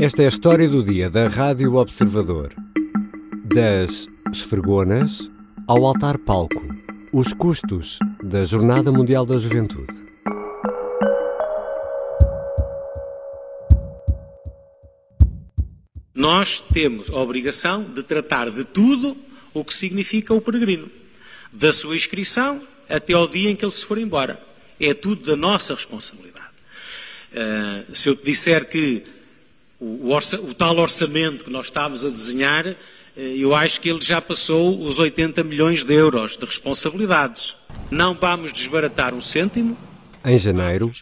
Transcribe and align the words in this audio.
Esta 0.00 0.22
é 0.22 0.24
a 0.24 0.28
história 0.28 0.66
do 0.66 0.82
dia 0.82 1.10
da 1.10 1.28
Rádio 1.28 1.74
Observador. 1.74 2.54
Das 3.44 4.08
esfregonas 4.32 5.30
ao 5.68 5.84
altar-palco. 5.84 6.74
Os 7.12 7.34
custos 7.34 7.98
da 8.22 8.42
Jornada 8.46 8.90
Mundial 8.90 9.26
da 9.26 9.36
Juventude. 9.36 9.92
Nós 16.14 16.62
temos 16.62 17.10
a 17.10 17.16
obrigação 17.16 17.84
de 17.84 18.02
tratar 18.02 18.50
de 18.50 18.64
tudo 18.64 19.14
o 19.52 19.62
que 19.62 19.74
significa 19.74 20.32
o 20.32 20.40
peregrino. 20.40 20.90
Da 21.52 21.74
sua 21.74 21.94
inscrição 21.94 22.66
até 22.88 23.12
ao 23.12 23.28
dia 23.28 23.50
em 23.50 23.54
que 23.54 23.66
ele 23.66 23.72
se 23.72 23.84
for 23.84 23.98
embora. 23.98 24.42
É 24.80 24.94
tudo 24.94 25.26
da 25.26 25.36
nossa 25.36 25.74
responsabilidade. 25.74 26.48
Uh, 27.32 27.94
se 27.94 28.08
eu 28.08 28.16
te 28.16 28.24
disser 28.24 28.66
que 28.66 29.19
o, 29.80 30.14
o, 30.14 30.54
tal 30.54 30.76
orçamento 30.78 31.44
que 31.44 31.50
nós 31.50 31.66
estávamos 31.66 32.04
a 32.04 32.10
desenhar, 32.10 32.66
uh, 32.66 32.76
eu 33.16 33.54
acho 33.54 33.80
que 33.80 33.88
ele 33.88 34.00
já 34.00 34.20
passou 34.20 34.86
os 34.86 34.98
80 34.98 35.42
milhões 35.42 35.82
de 35.82 35.94
euros 35.94 36.36
de 36.36 36.44
responsabilidades. 36.44 37.56
Não 37.90 38.14
vamos 38.14 38.52
desbaratar 38.52 39.14
um 39.14 39.20
cêntimo. 39.20 39.76
Em 40.24 40.36
janeiro, 40.36 40.92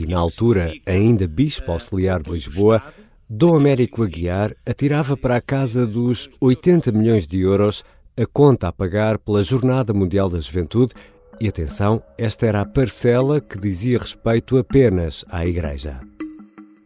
e 0.00 0.06
na 0.06 0.18
altura 0.18 0.72
ainda 0.86 1.26
Bispo 1.26 1.72
Auxiliar 1.72 2.22
de 2.22 2.30
Lisboa, 2.30 2.80
Dom 3.28 3.56
Américo 3.56 4.04
Aguiar 4.04 4.54
atirava 4.64 5.16
para 5.16 5.36
a 5.36 5.40
casa 5.40 5.84
dos 5.84 6.30
80 6.40 6.92
milhões 6.92 7.26
de 7.26 7.40
euros 7.40 7.82
a 8.16 8.26
conta 8.26 8.68
a 8.68 8.72
pagar 8.72 9.18
pela 9.18 9.42
Jornada 9.42 9.92
Mundial 9.92 10.28
da 10.28 10.38
Juventude 10.38 10.94
e 11.40 11.48
atenção, 11.48 12.02
esta 12.18 12.46
era 12.46 12.60
a 12.60 12.66
parcela 12.66 13.40
que 13.40 13.58
dizia 13.58 13.98
respeito 13.98 14.58
apenas 14.58 15.24
à 15.30 15.46
Igreja. 15.46 16.00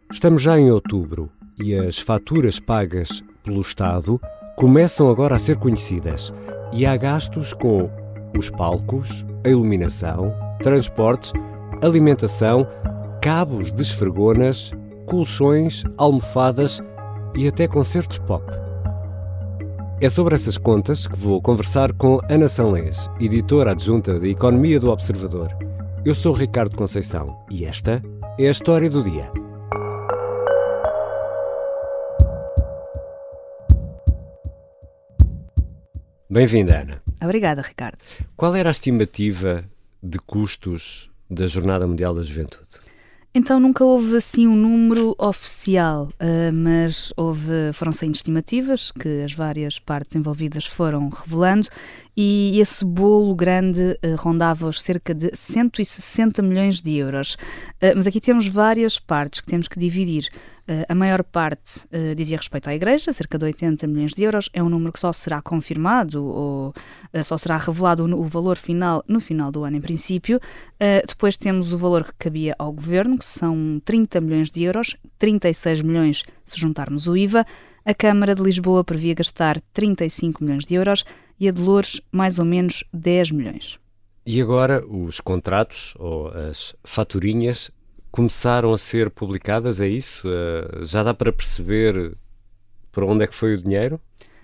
Estamos 0.09 0.41
já 0.41 0.57
em 0.57 0.71
outubro 0.71 1.29
e 1.59 1.75
as 1.75 1.99
faturas 1.99 2.59
pagas 2.59 3.23
pelo 3.43 3.61
Estado 3.61 4.19
começam 4.55 5.09
agora 5.09 5.35
a 5.35 5.39
ser 5.39 5.57
conhecidas 5.57 6.33
e 6.73 6.85
há 6.85 6.95
gastos 6.97 7.53
com 7.53 7.89
os 8.37 8.49
palcos, 8.49 9.25
a 9.45 9.49
iluminação, 9.49 10.33
transportes, 10.61 11.31
alimentação, 11.81 12.67
cabos 13.21 13.71
de 13.71 13.81
esfregonas, 13.81 14.71
colchões, 15.05 15.83
almofadas 15.97 16.81
e 17.35 17.47
até 17.47 17.67
concertos 17.67 18.17
pop. 18.19 18.43
É 20.01 20.09
sobre 20.09 20.35
essas 20.35 20.57
contas 20.57 21.07
que 21.07 21.17
vou 21.17 21.41
conversar 21.41 21.93
com 21.93 22.19
Ana 22.29 22.49
Sanlês, 22.49 23.09
editora 23.19 23.71
adjunta 23.71 24.19
de 24.19 24.29
Economia 24.29 24.79
do 24.79 24.89
Observador. 24.89 25.49
Eu 26.03 26.13
sou 26.13 26.33
Ricardo 26.33 26.75
Conceição 26.75 27.37
e 27.49 27.65
esta 27.65 28.03
é 28.37 28.47
a 28.47 28.51
história 28.51 28.89
do 28.89 29.01
dia. 29.01 29.44
Bem-vinda, 36.35 36.81
Ana. 36.81 37.01
Obrigada, 37.23 37.61
Ricardo. 37.61 37.97
Qual 38.35 38.53
era 38.53 38.69
a 38.69 38.71
estimativa 38.71 39.63
de 40.03 40.19
custos 40.19 41.09
da 41.29 41.47
Jornada 41.47 41.87
Mundial 41.87 42.13
da 42.13 42.23
Juventude? 42.23 42.77
Então 43.33 43.57
nunca 43.57 43.85
houve 43.85 44.17
assim 44.17 44.45
um 44.45 44.55
número 44.55 45.15
oficial, 45.17 46.09
uh, 46.09 46.53
mas 46.53 47.13
houve, 47.15 47.71
foram 47.73 47.93
saindo 47.93 48.15
estimativas 48.15 48.91
que 48.91 49.23
as 49.23 49.33
várias 49.33 49.79
partes 49.79 50.15
envolvidas 50.15 50.65
foram 50.65 51.07
revelando 51.07 51.67
e 52.15 52.59
esse 52.59 52.83
bolo 52.83 53.33
grande 53.33 53.81
uh, 53.81 54.15
rondava 54.17 54.67
os 54.67 54.81
cerca 54.81 55.13
de 55.13 55.31
160 55.33 56.41
milhões 56.41 56.81
de 56.81 56.95
euros. 56.95 57.35
Uh, 57.81 57.95
mas 57.95 58.07
aqui 58.07 58.19
temos 58.19 58.47
várias 58.47 58.99
partes 58.99 59.39
que 59.39 59.47
temos 59.47 59.69
que 59.69 59.79
dividir. 59.79 60.29
Uh, 60.67 60.81
a 60.89 60.95
maior 60.95 61.23
parte 61.23 61.85
uh, 61.85 62.15
dizia 62.15 62.37
respeito 62.37 62.67
à 62.67 62.73
Igreja, 62.73 63.13
cerca 63.13 63.37
de 63.37 63.45
80 63.45 63.85
milhões 63.85 64.15
de 64.15 64.23
euros. 64.23 64.49
É 64.51 64.63
um 64.63 64.69
número 64.69 64.91
que 64.91 64.99
só 64.99 65.13
será 65.13 65.39
confirmado 65.39 66.25
ou 66.25 66.69
uh, 67.13 67.23
só 67.23 67.37
será 67.37 67.55
revelado 67.57 68.03
o, 68.03 68.23
valor 68.23 68.57
final 68.57 69.03
no 69.07 69.19
final 69.19 69.51
do 69.51 69.63
ano, 69.63 69.77
em 69.77 69.81
princípio. 69.81 70.39
depois 71.07 71.37
temos 71.37 71.71
o 71.71 71.77
valor 71.77 72.05
que 72.05 72.13
cabia 72.17 72.55
ao 72.57 72.71
Governo, 72.71 73.17
que 73.17 73.25
são 73.25 73.79
30 73.85 74.19
milhões 74.21 74.49
de 74.49 74.63
euros, 74.63 74.95
36 75.19 75.83
milhões 75.83 76.23
se 76.43 76.59
juntarmos 76.59 77.07
o 77.07 77.15
IVA. 77.15 77.45
A 77.85 77.93
Câmara 77.93 78.33
de 78.33 78.41
Lisboa 78.41 78.83
previa 78.83 79.13
gastar 79.13 79.61
35 79.71 80.43
milhões 80.43 80.65
de 80.65 80.73
euros 80.73 81.05
e 81.39 81.47
a 81.47 81.51
de 81.51 81.61
Loures 81.61 82.01
mais 82.11 82.39
ou 82.39 82.45
menos 82.45 82.83
10 82.91 83.31
milhões. 83.31 83.79
E 84.25 84.41
agora 84.41 84.83
os 84.87 85.19
contratos 85.19 85.93
ou 85.99 86.29
as 86.29 86.75
faturinhas 86.83 87.69
começaram 88.15 88.71
a 88.71 88.77
ser 88.77 89.09
publicadas, 89.09 89.81
é 89.81 89.87
isso? 89.89 90.25
Uh, 90.29 90.85
já 90.85 91.03
dá 91.03 91.13
para 91.13 91.33
perceber 91.33 92.15
para 92.89 93.05
onde 93.05 93.25
é 93.25 93.27
que 93.27 93.35
foi 93.35 93.55
o 93.55 93.61
dinheiro? 93.61 93.99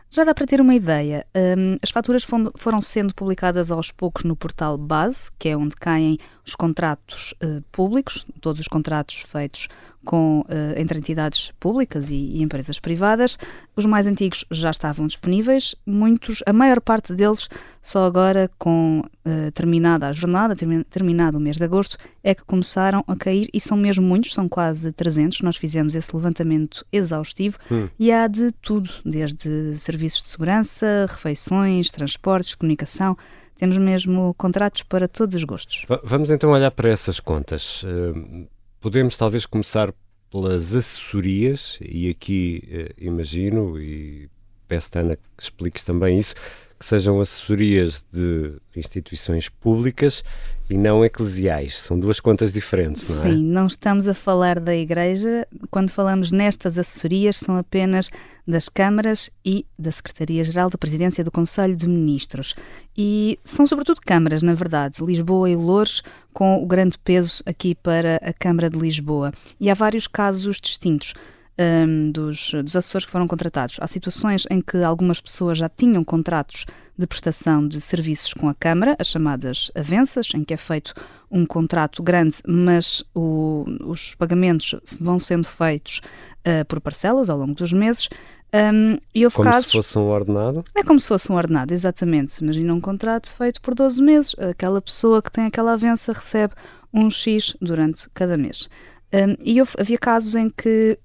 Já 0.10 0.26
dá 0.26 0.36
para 0.36 0.46
ter 0.46 0.60
uma 0.60 0.76
ideia. 0.76 1.26
Um, 1.34 1.78
as 1.82 1.90
faturas 1.90 2.28
foram 2.58 2.82
sendo 2.82 3.16
publicadas 3.16 3.72
aos 3.72 3.90
poucos 3.90 4.26
no 4.26 4.36
portal 4.36 4.78
Base, 4.78 5.32
que 5.40 5.48
é 5.48 5.56
onde 5.56 5.74
caem 5.78 6.18
os 6.46 6.54
contratos 6.54 7.34
uh, 7.42 7.64
públicos, 7.72 8.26
todos 8.42 8.60
os 8.60 8.68
contratos 8.68 9.22
feitos 9.22 9.70
com, 10.04 10.42
uh, 10.42 10.46
entre 10.80 10.98
entidades 10.98 11.52
públicas 11.60 12.12
e, 12.12 12.16
e, 12.16 12.44
empresas 12.44 12.80
privadas. 12.80 13.38
Os 13.76 13.86
mais 13.86 14.08
antigos 14.08 14.46
já 14.50 14.72
estavam 14.72 15.06
disponíveis, 15.08 15.76
muitos, 15.86 16.44
a 16.46 16.54
maior 16.54 16.82
parte 16.82 17.14
deles, 17.14 17.48
só 17.82 18.06
agora 18.06 18.50
com 18.58 19.00
uh, 19.00 19.52
terminada 19.54 20.08
a 20.08 20.14
jornada, 20.14 20.56
termi 20.56 20.84
terminado 20.86 21.38
o 21.38 21.42
mês 21.42 21.58
de 21.58 21.64
agosto, 21.64 21.98
é 22.24 22.34
que 22.34 22.44
começaram 22.44 23.04
a 23.08 23.16
cair 23.16 23.48
e 23.54 23.60
são 23.60 23.78
mesmo 23.78 24.06
muitos, 24.06 24.34
são 24.34 24.50
quase 24.50 24.92
300. 24.92 25.42
Nós 25.42 25.58
fizemos 25.58 25.96
esse 25.96 26.16
levantamento 26.16 26.86
exaustivo 26.92 27.58
hum. 27.72 27.88
e 28.00 28.12
há 28.12 28.28
de 28.28 28.52
tudo, 28.54 28.90
desde 29.06 29.76
serviços 29.78 30.24
de 30.24 30.30
segurança, 30.30 31.06
refeições, 31.08 31.92
transportes, 31.92 32.56
comunicação. 32.56 33.16
Temos 33.56 33.78
mesmo 33.78 34.34
contratos 34.36 34.82
para 34.82 35.08
todos 35.08 35.36
os 35.36 35.44
gostos. 35.44 35.86
Vamos 36.04 36.32
então 36.32 36.50
olhar 36.50 36.72
para 36.72 36.90
essas 36.90 37.20
contas. 37.20 37.84
Uh 37.84 38.48
Podemos 38.82 39.16
talvez 39.16 39.46
começar 39.46 39.94
pelas 40.32 40.74
assessorias, 40.74 41.78
e 41.80 42.10
aqui 42.10 42.64
eh, 42.68 42.92
imagino, 42.98 43.80
e 43.80 44.28
peço-te, 44.68 44.98
Ana, 44.98 45.16
que 45.16 45.44
expliques 45.44 45.84
também 45.84 46.18
isso, 46.18 46.34
que 46.82 46.88
sejam 46.88 47.22
assessorias 47.22 48.04
de 48.12 48.54
instituições 48.76 49.48
públicas 49.48 50.24
e 50.68 50.76
não 50.76 51.06
eclesiais. 51.06 51.78
São 51.78 52.00
duas 52.00 52.20
contas 52.20 52.52
diferentes, 52.52 53.08
não 53.08 53.24
é? 53.24 53.30
Sim, 53.30 53.44
não 53.44 53.68
estamos 53.68 54.08
a 54.08 54.16
falar 54.16 54.60
da 54.60 54.76
Igreja. 54.76 55.48
Quando 55.70 55.92
falamos 55.92 56.32
nestas 56.32 56.80
assessorias, 56.80 57.36
são 57.36 57.56
apenas 57.56 58.10
das 58.48 58.68
câmaras 58.68 59.30
e 59.46 59.64
da 59.78 59.92
Secretaria-Geral 59.92 60.72
da 60.72 60.78
Presidência 60.78 61.24
do 61.24 61.30
Conselho 61.30 61.76
de 61.76 61.88
Ministros. 61.88 62.56
E 62.98 63.38
são 63.44 63.68
sobretudo 63.68 64.02
câmaras, 64.02 64.42
na 64.42 64.56
verdade, 64.56 65.06
Lisboa 65.06 65.52
e 65.52 65.56
Louros, 65.56 66.02
com 66.34 66.64
o 66.64 66.66
grande 66.66 66.98
peso 66.98 67.44
aqui 67.46 67.76
para 67.76 68.16
a 68.24 68.34
Câmara 68.34 68.72
de 68.72 68.80
Lisboa. 68.80 69.32
E 69.60 69.70
há 69.70 69.76
vários 69.76 70.08
casos 70.08 70.60
distintos 70.60 71.14
um, 71.62 72.12
dos, 72.12 72.52
dos 72.64 72.76
assessores 72.76 73.06
que 73.06 73.12
foram 73.12 73.28
contratados. 73.28 73.78
Há 73.80 73.88
situações 73.88 74.46
em 74.50 74.62
que 74.62 74.78
algumas 74.84 75.22
pessoas 75.22 75.58
já 75.58 75.70
tinham 75.70 76.04
contratos 76.04 76.66
de 76.98 77.08
prestação 77.08 77.68
de 77.68 77.80
serviços 77.80 78.34
com 78.34 78.50
a 78.50 78.54
Câmara, 78.54 78.96
as 79.00 79.08
chamadas 79.08 79.72
avanças, 79.76 80.30
em 80.34 80.44
que 80.44 80.54
é 80.54 80.58
feito 80.58 80.94
um 81.30 81.46
contrato 81.46 82.04
grande, 82.04 82.38
mas 82.48 83.04
o, 83.16 83.66
os 83.86 84.16
pagamentos 84.16 84.76
vão 85.00 85.18
sendo 85.18 85.48
feitos 85.48 86.02
uh, 86.40 86.66
por 86.66 86.82
parcelas 86.82 87.30
ao 87.30 87.38
longo 87.38 87.54
dos 87.54 87.74
meses. 87.74 88.10
Um, 88.54 88.98
e 89.16 89.24
houve 89.24 89.38
como 89.38 89.50
casos... 89.50 89.68
se 89.68 89.78
fosse 89.78 89.98
um 89.98 90.10
ordenado? 90.10 90.64
É 90.76 90.84
como 90.84 91.00
se 91.00 91.08
fosse 91.08 91.32
um 91.32 91.36
ordenado, 91.36 91.74
exatamente. 91.74 92.40
Imagina 92.40 92.74
um 92.74 92.82
contrato 92.82 93.32
feito 93.32 93.62
por 93.62 93.74
12 93.74 94.04
meses. 94.04 94.36
Aquela 94.38 94.82
pessoa 94.82 95.22
que 95.22 95.32
tem 95.32 95.46
aquela 95.46 95.74
avança 95.74 96.12
recebe 96.12 96.54
um 96.94 97.10
X 97.10 97.56
durante 97.62 98.10
cada 98.10 98.38
mês. 98.38 98.70
Um, 99.14 99.36
e 99.44 99.60
houve, 99.60 99.74
havia 99.78 99.98
casos 99.98 100.36
em 100.36 100.50
que 100.50 100.98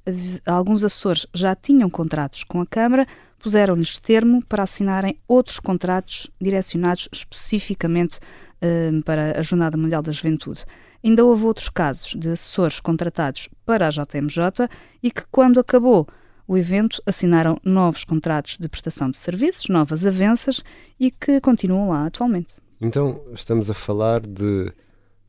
alguns 0.47 0.85
Açores 0.85 1.27
já 1.35 1.57
tinham 1.57 1.91
contratos 1.91 2.45
com 2.45 2.61
a 2.61 2.67
Câmara, 2.67 3.07
puseram-lhes 3.39 3.99
termo 3.99 4.45
para 4.45 4.63
assinarem 4.63 5.19
outros 5.27 5.59
contratos 5.59 6.31
direcionados 6.41 7.09
especificamente 7.13 8.21
um, 8.63 9.03
para 9.03 9.39
a 9.39 9.43
Jornada 9.43 9.77
Mundial 9.77 10.03
da 10.03 10.13
Juventude. 10.13 10.65
Ainda 11.05 11.25
houve 11.25 11.45
outros 11.45 11.69
casos 11.69 12.15
de 12.15 12.31
assessores 12.31 12.81
contratados 12.81 13.49
para 13.65 13.89
a 13.89 13.91
JMJ 13.91 14.69
e 15.03 15.11
que, 15.11 15.23
quando 15.31 15.61
acabou 15.61 16.07
o 16.49 16.57
evento, 16.57 17.03
assinaram 17.05 17.59
novos 17.65 18.05
contratos 18.05 18.57
de 18.57 18.69
prestação 18.69 19.11
de 19.11 19.17
serviços, 19.17 19.69
novas 19.69 20.07
avanças 20.07 20.63
e 20.99 21.11
que 21.11 21.41
continuam 21.41 21.91
lá 21.91 22.07
atualmente. 22.07 22.57
Então, 22.81 23.23
estamos 23.33 23.71
a 23.71 23.75
falar 23.75 24.21
de 24.21 24.73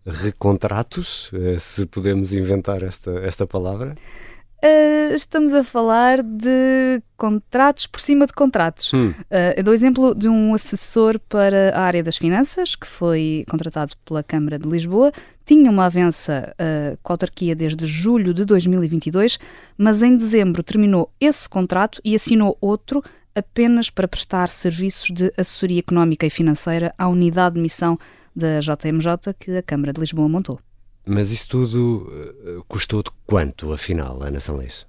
recontratos, 0.08 1.30
eh, 1.34 1.58
se 1.60 1.86
podemos 1.86 2.34
inventar 2.34 2.82
esta, 2.82 3.12
esta 3.20 3.46
palavra? 3.46 3.96
Uh, 4.64 5.14
estamos 5.14 5.54
a 5.54 5.64
falar 5.64 6.24
de 6.24 7.00
contratos 7.16 7.86
por 7.86 8.02
cima 8.02 8.26
de 8.26 8.34
contratos. 8.34 8.92
Hum. 8.92 9.10
Uh, 9.10 9.54
eu 9.56 9.64
dou 9.64 9.72
exemplo 9.72 10.16
de 10.16 10.28
um 10.28 10.56
assessor 10.56 11.20
para 11.30 11.76
a 11.76 11.82
área 11.82 12.02
das 12.02 12.18
finanças, 12.18 12.76
que 12.76 12.88
foi 12.88 13.46
contratado 13.48 13.94
pela 14.04 14.24
Câmara 14.24 14.58
de 14.58 14.68
Lisboa, 14.68 15.12
tinha 15.46 15.70
uma 15.70 15.86
avença 15.86 16.54
uh, 16.54 16.98
com 17.04 17.14
a 17.14 17.16
autarquia 17.16 17.56
desde 17.56 17.86
julho 17.86 18.34
de 18.34 18.46
2022, 18.46 19.38
mas 19.78 20.02
em 20.02 20.18
dezembro 20.18 20.64
terminou 20.64 21.12
esse 21.22 21.48
contrato 21.48 22.02
e 22.04 22.16
assinou 22.16 22.58
outro 22.60 23.04
apenas 23.36 23.92
para 23.92 24.08
prestar 24.08 24.50
serviços 24.50 25.12
de 25.12 25.32
assessoria 25.38 25.80
económica 25.80 26.26
e 26.26 26.32
financeira 26.32 26.96
à 26.98 27.08
unidade 27.08 27.56
de 27.56 27.62
missão 27.62 28.00
da 28.38 28.60
JMJ 28.60 29.34
que 29.40 29.58
a 29.58 29.64
Câmara 29.64 29.92
de 29.92 30.00
Lisboa 30.00 30.30
montou. 30.30 30.60
Mas 31.06 31.32
isso 31.32 31.48
tudo 31.48 32.12
uh, 32.60 32.64
custou 32.68 33.02
de 33.02 33.10
quanto, 33.26 33.72
afinal, 33.72 34.22
Ana 34.22 34.40
Sanlês? 34.40 34.86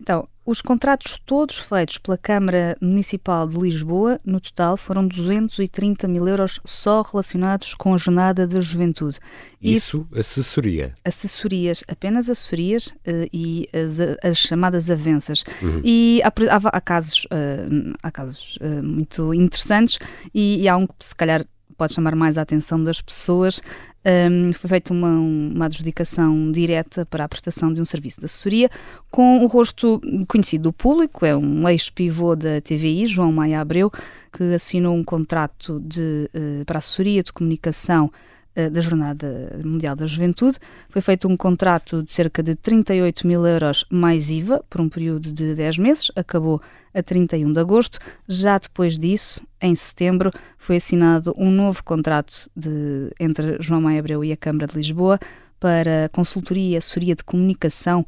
Então, 0.00 0.26
os 0.44 0.60
contratos 0.60 1.20
todos 1.24 1.58
feitos 1.58 1.98
pela 1.98 2.18
Câmara 2.18 2.76
Municipal 2.80 3.46
de 3.46 3.56
Lisboa, 3.56 4.18
no 4.24 4.40
total, 4.40 4.76
foram 4.76 5.06
230 5.06 6.08
mil 6.08 6.26
euros 6.26 6.58
só 6.64 7.02
relacionados 7.02 7.74
com 7.74 7.94
a 7.94 7.96
jornada 7.96 8.44
da 8.44 8.58
juventude. 8.58 9.20
Isso, 9.60 10.04
e, 10.12 10.18
assessoria? 10.18 10.94
Assessorias, 11.04 11.84
apenas 11.86 12.28
assessorias 12.28 12.88
uh, 12.88 13.28
e 13.32 13.68
as, 13.72 14.00
as, 14.22 14.38
chamadas 14.38 14.90
avanças. 14.90 15.44
Uhum. 15.62 15.80
E 15.84 16.20
há, 16.24 16.28
há, 16.28 16.76
há, 16.76 16.80
casos, 16.80 17.24
uh, 17.26 17.94
há 18.02 18.10
casos 18.10 18.56
uh, 18.56 18.82
muito 18.82 19.32
interessantes 19.32 19.98
e, 20.34 20.62
e 20.62 20.68
há 20.68 20.76
um 20.76 20.88
que, 20.88 20.94
se 20.98 21.14
calhar, 21.14 21.46
pode 21.76 21.92
chamar 21.94 22.14
mais 22.14 22.38
a 22.38 22.42
atenção 22.42 22.82
das 22.82 23.00
pessoas. 23.00 23.62
Um, 24.04 24.52
foi 24.52 24.68
feita 24.68 24.92
uma, 24.92 25.10
uma 25.10 25.66
adjudicação 25.66 26.50
direta 26.50 27.06
para 27.06 27.24
a 27.24 27.28
prestação 27.28 27.72
de 27.72 27.80
um 27.80 27.84
serviço 27.84 28.18
de 28.18 28.26
assessoria 28.26 28.68
com 29.10 29.44
o 29.44 29.46
rosto 29.46 30.00
conhecido 30.26 30.64
do 30.64 30.72
público, 30.72 31.24
é 31.24 31.36
um 31.36 31.68
ex-pivô 31.68 32.34
da 32.34 32.60
TVI, 32.60 33.06
João 33.06 33.32
Maia 33.32 33.60
Abreu, 33.60 33.92
que 34.32 34.42
assinou 34.54 34.96
um 34.96 35.04
contrato 35.04 35.78
de, 35.80 36.28
uh, 36.34 36.64
para 36.64 36.78
assessoria 36.78 37.22
de 37.22 37.32
comunicação 37.32 38.10
da 38.54 38.80
Jornada 38.80 39.58
Mundial 39.64 39.96
da 39.96 40.06
Juventude. 40.06 40.58
Foi 40.88 41.00
feito 41.00 41.26
um 41.28 41.36
contrato 41.36 42.02
de 42.02 42.12
cerca 42.12 42.42
de 42.42 42.54
38 42.54 43.26
mil 43.26 43.46
euros 43.46 43.84
mais 43.90 44.30
IVA 44.30 44.64
por 44.68 44.80
um 44.80 44.88
período 44.88 45.32
de 45.32 45.54
10 45.54 45.78
meses, 45.78 46.10
acabou 46.14 46.60
a 46.94 47.02
31 47.02 47.52
de 47.52 47.60
agosto. 47.60 47.98
Já 48.28 48.58
depois 48.58 48.98
disso, 48.98 49.42
em 49.60 49.74
setembro, 49.74 50.30
foi 50.58 50.76
assinado 50.76 51.34
um 51.36 51.50
novo 51.50 51.82
contrato 51.82 52.50
de, 52.54 53.10
entre 53.18 53.56
João 53.60 53.80
Maia 53.80 54.00
Abreu 54.00 54.24
e 54.24 54.32
a 54.32 54.36
Câmara 54.36 54.66
de 54.66 54.76
Lisboa 54.76 55.18
para 55.58 56.10
consultoria 56.12 56.74
e 56.74 56.76
assessoria 56.76 57.14
de 57.14 57.22
comunicação 57.22 58.04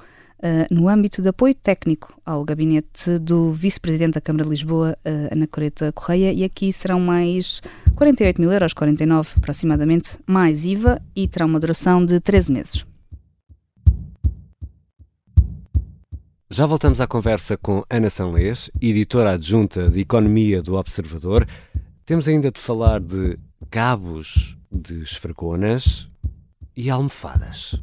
no 0.71 0.89
âmbito 0.89 1.23
de 1.23 1.29
apoio 1.29 1.55
técnico 1.55 2.21
ao 2.25 2.45
gabinete 2.45 3.19
do 3.19 3.51
vice-presidente 3.51 4.15
da 4.15 4.21
Câmara 4.21 4.45
de 4.45 4.51
Lisboa, 4.51 4.97
uh, 5.05 5.35
Ana 5.35 5.47
Coreta 5.47 5.91
Correia, 5.93 6.33
e 6.33 6.45
aqui 6.45 6.73
serão 6.73 7.01
mais 7.01 7.63
48 7.97 8.41
mil 8.41 8.53
euros, 8.53 8.75
49 8.75 9.35
aproximadamente, 9.37 10.19
mais 10.27 10.67
IVA, 10.67 11.01
e 11.17 11.27
terá 11.27 11.47
uma 11.47 11.59
duração 11.59 12.05
de 12.05 12.21
13 12.21 12.53
meses. 12.53 12.87
Já 16.51 16.67
voltamos 16.67 17.01
à 17.01 17.07
conversa 17.07 17.57
com 17.57 17.83
Ana 17.91 18.11
Sanlês, 18.11 18.71
editora 18.81 19.33
adjunta 19.33 19.89
de 19.89 20.01
Economia 20.01 20.63
do 20.63 20.75
Observador. 20.75 21.49
Temos 22.05 22.29
ainda 22.29 22.53
de 22.53 22.61
falar 22.61 23.01
de 23.01 23.39
cabos 23.71 24.57
de 24.71 25.03
esfregonas 25.03 26.09
e 26.77 26.91
almofadas. 26.91 27.83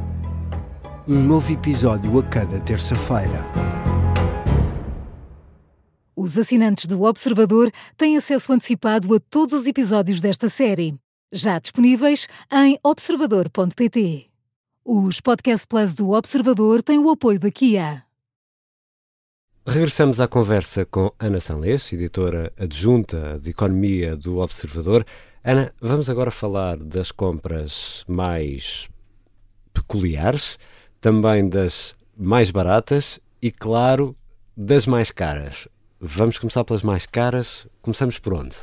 um 1.11 1.21
novo 1.21 1.51
episódio 1.51 2.17
a 2.17 2.23
cada 2.23 2.57
terça-feira. 2.61 3.45
Os 6.15 6.37
assinantes 6.37 6.85
do 6.85 7.03
Observador 7.03 7.69
têm 7.97 8.15
acesso 8.15 8.53
antecipado 8.53 9.13
a 9.13 9.19
todos 9.19 9.53
os 9.53 9.67
episódios 9.67 10.21
desta 10.21 10.47
série, 10.47 10.95
já 11.29 11.59
disponíveis 11.59 12.29
em 12.49 12.79
observador.pt. 12.81 14.27
Os 14.85 15.19
Podcast 15.19 15.67
Plus 15.67 15.95
do 15.95 16.11
Observador 16.11 16.81
têm 16.81 16.97
o 16.97 17.09
apoio 17.09 17.41
da 17.41 17.51
Kia. 17.51 18.05
Regressamos 19.67 20.21
à 20.21 20.29
conversa 20.29 20.85
com 20.85 21.11
Ana 21.19 21.41
Sanlês, 21.41 21.91
editora 21.91 22.53
adjunta 22.57 23.37
de 23.37 23.49
Economia 23.49 24.15
do 24.15 24.37
Observador. 24.37 25.05
Ana, 25.43 25.73
vamos 25.81 26.09
agora 26.09 26.31
falar 26.31 26.77
das 26.77 27.11
compras 27.11 28.05
mais 28.07 28.89
peculiares 29.73 30.57
também 31.01 31.49
das 31.49 31.95
mais 32.15 32.51
baratas 32.51 33.19
e, 33.41 33.51
claro, 33.51 34.15
das 34.55 34.85
mais 34.85 35.09
caras. 35.09 35.67
Vamos 35.99 36.37
começar 36.37 36.63
pelas 36.63 36.83
mais 36.83 37.05
caras. 37.05 37.67
Começamos 37.81 38.19
por 38.19 38.35
onde? 38.35 38.55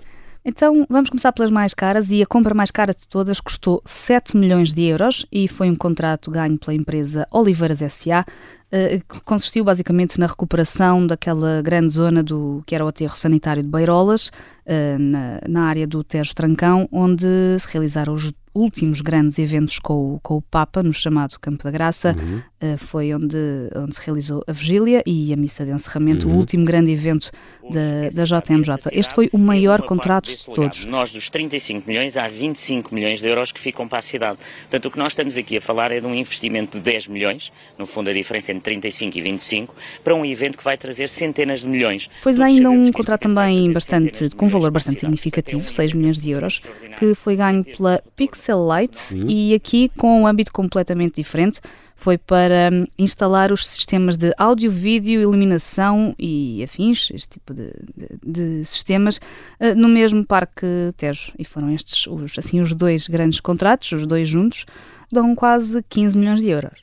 Então 0.44 0.86
vamos 0.88 1.10
começar 1.10 1.32
pelas 1.32 1.50
mais 1.50 1.74
caras 1.74 2.10
e 2.10 2.22
a 2.22 2.26
compra 2.26 2.54
mais 2.54 2.70
cara 2.70 2.94
de 2.94 3.06
todas 3.06 3.38
custou 3.38 3.82
7 3.84 4.36
milhões 4.36 4.72
de 4.72 4.82
euros 4.84 5.26
e 5.30 5.46
foi 5.46 5.68
um 5.68 5.76
contrato 5.76 6.30
ganho 6.30 6.56
pela 6.56 6.74
empresa 6.74 7.26
Oliveiras 7.30 7.80
SA, 7.92 8.24
eh, 8.70 9.00
que 9.06 9.20
consistiu 9.22 9.62
basicamente 9.64 10.18
na 10.18 10.26
recuperação 10.26 11.06
daquela 11.06 11.60
grande 11.60 11.92
zona 11.92 12.22
do 12.22 12.62
que 12.66 12.74
era 12.74 12.84
o 12.84 12.88
aterro 12.88 13.16
sanitário 13.16 13.62
de 13.62 13.68
Beirolas, 13.68 14.30
eh, 14.64 14.96
na, 14.96 15.40
na 15.46 15.62
área 15.64 15.86
do 15.86 16.02
Tejo 16.02 16.34
Trancão, 16.34 16.88
onde 16.90 17.26
se 17.58 17.68
realizaram 17.70 18.14
os 18.14 18.32
últimos 18.58 19.00
grandes 19.00 19.38
eventos 19.38 19.78
com 19.78 20.14
o, 20.14 20.20
com 20.20 20.36
o 20.36 20.42
Papa, 20.42 20.82
no 20.82 20.92
chamado 20.92 21.38
Campo 21.40 21.64
da 21.64 21.70
Graça, 21.70 22.16
uhum. 22.18 22.42
Uh, 22.62 22.76
foi 22.78 23.14
onde, 23.14 23.38
onde 23.74 23.94
se 23.94 24.00
realizou 24.04 24.42
a 24.46 24.52
vigília 24.52 25.02
e 25.06 25.32
a 25.32 25.36
missa 25.36 25.64
de 25.64 25.70
encerramento, 25.70 26.26
uhum. 26.26 26.34
o 26.34 26.38
último 26.38 26.64
grande 26.64 26.90
evento 26.90 27.30
da, 27.70 28.10
da 28.12 28.24
JMJ. 28.24 28.90
Este 28.92 29.14
foi 29.14 29.28
o 29.32 29.38
maior 29.38 29.82
contrato 29.82 30.26
de 30.26 30.44
todos. 30.44 30.84
Nós, 30.84 31.12
dos 31.12 31.28
35 31.30 31.88
milhões, 31.88 32.16
há 32.16 32.28
25 32.28 32.94
milhões 32.94 33.20
de 33.20 33.28
euros 33.28 33.52
que 33.52 33.60
ficam 33.60 33.86
para 33.86 33.98
a 33.98 34.02
cidade. 34.02 34.38
Portanto, 34.62 34.86
o 34.86 34.90
que 34.90 34.98
nós 34.98 35.12
estamos 35.12 35.36
aqui 35.36 35.56
a 35.56 35.60
falar 35.60 35.92
é 35.92 36.00
de 36.00 36.06
um 36.06 36.14
investimento 36.14 36.78
de 36.78 36.84
10 36.84 37.08
milhões, 37.08 37.52
no 37.78 37.86
fundo 37.86 38.10
a 38.10 38.12
diferença 38.12 38.52
entre 38.52 38.64
35 38.64 39.18
e 39.18 39.20
25, 39.20 39.74
para 40.02 40.14
um 40.14 40.24
evento 40.24 40.58
que 40.58 40.64
vai 40.64 40.76
trazer 40.76 41.08
centenas 41.08 41.60
de 41.60 41.66
milhões. 41.66 42.10
Pois 42.22 42.40
há 42.40 42.46
ainda 42.46 42.70
um 42.70 42.90
contrato 42.90 43.22
também 43.22 43.72
bastante, 43.72 44.30
com 44.30 44.46
um 44.46 44.48
valor 44.48 44.70
bastante 44.70 45.00
significativo, 45.00 45.62
6 45.62 45.92
milhões 45.92 46.18
de 46.18 46.30
euros, 46.30 46.62
que 46.98 47.14
foi 47.14 47.36
ganho 47.36 47.64
pela 47.64 48.02
Pixel 48.16 48.38
Pixel 48.38 48.64
Light 48.64 49.14
uhum. 49.14 49.26
e 49.28 49.54
aqui 49.54 49.90
com 49.96 50.22
um 50.22 50.26
âmbito 50.26 50.52
completamente 50.52 51.16
diferente. 51.16 51.60
Foi 52.00 52.16
para 52.16 52.70
hum, 52.72 52.86
instalar 52.96 53.50
os 53.50 53.66
sistemas 53.66 54.16
de 54.16 54.32
áudio, 54.38 54.70
vídeo, 54.70 55.20
iluminação 55.20 56.14
e 56.16 56.62
afins, 56.62 57.10
este 57.12 57.30
tipo 57.30 57.52
de, 57.52 57.72
de, 57.96 58.08
de 58.24 58.64
sistemas, 58.64 59.16
uh, 59.16 59.74
no 59.76 59.88
mesmo 59.88 60.24
Parque 60.24 60.94
Tejo. 60.96 61.32
E 61.36 61.44
foram 61.44 61.74
estes 61.74 62.06
os, 62.06 62.38
assim, 62.38 62.60
os 62.60 62.72
dois 62.72 63.08
grandes 63.08 63.40
contratos, 63.40 63.90
os 63.90 64.06
dois 64.06 64.28
juntos, 64.28 64.64
dão 65.10 65.34
quase 65.34 65.82
15 65.88 66.16
milhões 66.16 66.40
de 66.40 66.48
euros. 66.50 66.80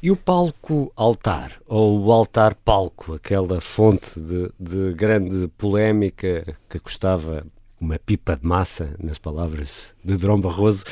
E 0.00 0.08
o 0.12 0.16
palco 0.16 0.92
altar, 0.94 1.60
ou 1.66 2.00
o 2.00 2.12
altar 2.12 2.54
palco, 2.54 3.14
aquela 3.14 3.60
fonte 3.60 4.20
de, 4.20 4.52
de 4.60 4.92
grande 4.94 5.48
polémica 5.58 6.56
que 6.70 6.78
custava 6.78 7.44
uma 7.80 7.98
pipa 7.98 8.36
de 8.36 8.46
massa, 8.46 8.94
nas 9.02 9.18
palavras 9.18 9.96
de 10.04 10.16
Drão 10.16 10.40
Barroso, 10.40 10.84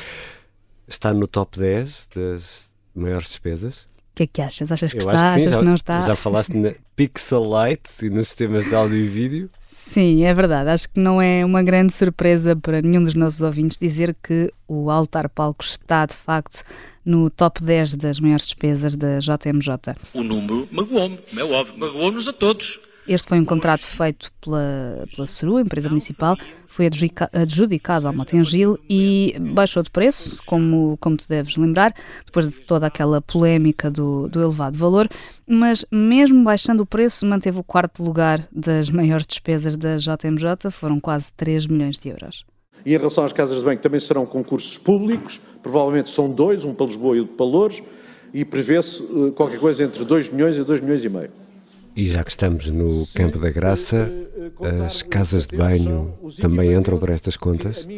está 0.85 1.13
no 1.13 1.27
top 1.27 1.57
10 1.57 2.09
das 2.13 2.72
maiores 2.95 3.27
despesas. 3.27 3.81
O 4.13 4.15
que 4.15 4.23
é 4.23 4.27
que 4.27 4.41
achas? 4.41 4.71
Achas 4.71 4.91
que 4.91 4.97
Eu 4.97 5.09
está? 5.09 5.13
Que 5.13 5.17
sim, 5.17 5.25
achas 5.25 5.51
já, 5.51 5.59
que 5.59 5.65
não 5.65 5.73
está? 5.73 6.01
Já 6.01 6.15
falaste 6.15 6.55
na 6.55 6.73
Pixel 6.95 7.43
Light 7.43 7.81
e 8.03 8.09
nos 8.09 8.27
sistemas 8.27 8.65
de 8.65 8.75
áudio 8.75 8.97
e 8.97 9.07
vídeo? 9.07 9.49
Sim, 9.59 10.23
é 10.23 10.33
verdade. 10.33 10.69
Acho 10.69 10.89
que 10.89 10.99
não 10.99 11.21
é 11.21 11.43
uma 11.43 11.63
grande 11.63 11.93
surpresa 11.93 12.55
para 12.55 12.81
nenhum 12.81 13.03
dos 13.03 13.15
nossos 13.15 13.41
ouvintes 13.41 13.77
dizer 13.79 14.15
que 14.23 14.51
o 14.67 14.89
altar 14.89 15.27
palco 15.29 15.63
está, 15.63 16.05
de 16.05 16.15
facto, 16.15 16.63
no 17.03 17.29
top 17.29 17.61
10 17.63 17.95
das 17.95 18.19
maiores 18.19 18.45
despesas 18.45 18.95
da 18.95 19.19
JMJ. 19.19 19.95
O 20.13 20.23
número 20.23 20.67
magoou-me, 20.71 21.17
como 21.17 21.41
é 21.41 21.43
óbvio. 21.43 21.77
Magoou-nos 21.77 22.27
a 22.27 22.33
todos 22.33 22.79
Este 23.07 23.27
foi 23.27 23.39
um 23.39 23.45
contrato 23.45 23.85
feito 23.85 24.31
pela, 24.39 25.05
pela 25.13 25.27
CERU, 25.27 25.59
empresa 25.59 25.89
municipal, 25.89 26.37
foi 26.65 26.87
adjudicado 27.33 28.07
ao 28.07 28.13
Motengil 28.13 28.79
e 28.89 29.35
baixou 29.53 29.83
de 29.83 29.89
preço, 29.89 30.41
como, 30.45 30.97
como 30.99 31.17
te 31.17 31.27
deves 31.27 31.57
lembrar, 31.57 31.93
depois 32.25 32.45
de 32.45 32.53
toda 32.61 32.87
aquela 32.87 33.21
polémica 33.21 33.91
do, 33.91 34.29
do 34.29 34.41
elevado 34.41 34.77
valor, 34.77 35.09
mas 35.45 35.85
mesmo 35.91 36.43
baixando 36.43 36.83
o 36.83 36.85
preço, 36.85 37.25
manteve 37.25 37.59
o 37.59 37.63
quarto 37.63 38.01
lugar 38.01 38.47
das 38.51 38.89
maiores 38.89 39.27
despesas 39.27 39.75
da 39.75 39.97
JMJ, 39.97 40.71
foram 40.71 40.99
quase 40.99 41.31
3 41.33 41.67
milhões 41.67 41.99
de 41.99 42.07
euros. 42.07 42.45
E 42.85 42.93
em 42.93 42.97
relação 42.97 43.25
às 43.25 43.33
casas 43.33 43.59
de 43.59 43.65
banho, 43.65 43.79
também 43.79 43.99
serão 43.99 44.25
concursos 44.25 44.77
públicos, 44.77 45.41
provavelmente 45.61 46.09
são 46.09 46.29
dois, 46.29 46.63
um 46.63 46.73
para 46.73 46.85
Lisboa 46.85 47.17
e 47.17 47.19
outro 47.19 47.35
para 47.35 47.45
Louros, 47.45 47.81
e 48.33 48.43
prevê-se 48.43 49.03
eh, 49.03 49.31
qualquer 49.31 49.59
coisa 49.59 49.83
entre 49.83 50.03
2 50.03 50.31
milhões 50.31 50.57
e 50.57 50.63
2 50.63 50.81
milhões 50.81 51.03
e 51.03 51.09
meio. 51.09 51.42
E 51.95 52.05
já 52.05 52.23
que 52.23 52.31
estamos 52.31 52.67
no 52.69 53.05
Campo 53.13 53.37
da 53.37 53.49
Graça, 53.49 54.11
as 54.85 55.01
casas 55.01 55.47
de 55.47 55.57
banho 55.57 56.17
também 56.41 56.73
entram 56.73 56.97
para 56.97 57.13
estas 57.13 57.37
contas? 57.37 57.87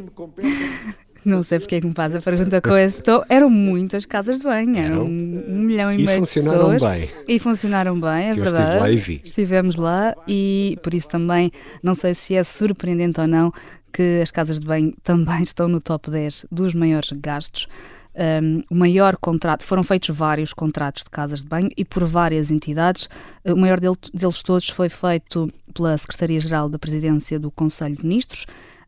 Não 1.26 1.42
sei 1.42 1.58
porque 1.58 1.76
é 1.76 1.82
que 1.82 1.88
me 1.88 1.94
faz 1.94 2.14
a 2.14 2.22
pergunta 2.22 2.62
com 2.62 2.78
esse 2.78 3.02
tom. 3.02 3.24
Eram 3.28 3.50
muitas 3.50 4.06
casas 4.06 4.38
de 4.38 4.44
banho, 4.44 4.78
eram, 4.78 5.06
um 5.06 5.64
milhão 5.64 5.92
e, 5.92 6.00
e 6.00 6.06
meio 6.06 6.22
de 6.22 6.32
pessoas. 6.32 6.38
E 6.38 6.40
funcionaram 6.44 6.80
bem. 6.80 7.10
E 7.28 7.40
funcionaram 7.40 8.00
bem, 8.00 8.30
é 8.30 8.34
que 8.36 8.42
verdade. 8.42 8.64
estive 8.64 8.80
lá 8.80 8.92
e 8.92 8.96
vi. 8.96 9.22
Estivemos 9.24 9.76
lá 9.76 10.16
e 10.28 10.78
por 10.84 10.94
isso 10.94 11.10
também, 11.10 11.52
não 11.82 11.96
sei 11.96 12.14
se 12.14 12.36
é 12.36 12.44
surpreendente 12.44 13.20
ou 13.20 13.26
não, 13.26 13.52
que 13.92 14.20
as 14.22 14.30
casas 14.30 14.60
de 14.60 14.68
banho 14.68 14.94
também 15.02 15.42
estão 15.44 15.68
no 15.68 15.82
top 15.82 16.12
10 16.12 16.46
dos 16.52 16.76
maiores 16.76 17.12
gastos 17.14 17.68
um, 18.16 18.64
o 18.70 18.76
maior 18.76 19.18
contrato, 19.18 19.64
foram 19.64 19.84
feitos 19.84 20.16
vários 20.16 20.54
contratos 20.54 21.04
de 21.04 21.10
casas 21.10 21.40
de 21.40 21.48
banho 21.48 21.70
e 21.76 21.84
por 21.84 22.06
várias 22.06 22.52
entidades. 22.52 23.10
O 23.44 23.56
maior 23.56 23.80
deles 23.80 24.42
todos 24.44 24.70
foi 24.70 24.90
feito 24.90 25.52
pela 25.74 25.98
Secretaria-Geral 25.98 26.70
da 26.70 26.80
Presidência 26.80 27.40
do 27.40 27.52
Conselho 27.52 27.98
de 27.98 28.04
Ministros, 28.04 28.46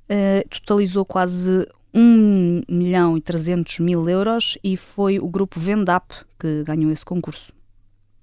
uh, 0.09 0.47
totalizou 0.49 1.03
quase 1.03 1.67
1 1.93 2.61
milhão 2.69 3.17
e 3.17 3.21
300 3.21 3.79
mil 3.79 4.07
euros 4.07 4.57
e 4.63 4.77
foi 4.77 5.19
o 5.19 5.27
grupo 5.27 5.59
Vendap 5.59 6.13
que 6.39 6.63
ganhou 6.63 6.91
esse 6.91 7.03
concurso. 7.03 7.51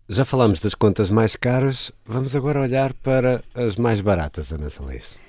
Já 0.08 0.24
falámos 0.24 0.60
das 0.60 0.74
contas 0.74 1.10
mais 1.10 1.34
caras, 1.34 1.90
vamos 2.06 2.36
agora 2.36 2.60
olhar 2.60 2.92
para 2.92 3.42
as 3.54 3.76
mais 3.76 4.00
baratas, 4.00 4.52
Ana 4.52 4.68
Salês 4.68 5.23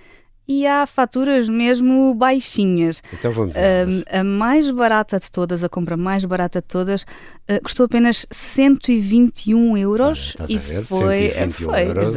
e 0.47 0.65
há 0.65 0.85
faturas 0.85 1.49
mesmo 1.49 2.13
baixinhas. 2.13 3.01
Então 3.13 3.31
vamos 3.31 3.55
a, 3.55 4.19
a 4.19 4.23
mais 4.23 4.69
barata 4.69 5.19
de 5.19 5.31
todas, 5.31 5.63
a 5.63 5.69
compra 5.69 5.97
mais 5.97 6.25
barata 6.25 6.61
de 6.61 6.67
todas, 6.67 7.03
uh, 7.03 7.61
custou 7.63 7.85
apenas 7.85 8.25
121 8.31 9.77
euros 9.77 10.35
Olha, 10.39 10.51
e 10.51 10.59
foi, 10.59 11.31
121 11.31 11.69
foi 11.69 11.87
euros, 11.87 12.15